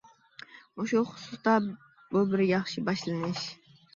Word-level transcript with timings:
مۇشۇ 0.79 1.01
خۇسۇستا 1.09 1.53
بۇ 2.15 2.23
بىر 2.31 2.43
ياخشى 2.47 2.85
باشلىنىش. 2.89 3.45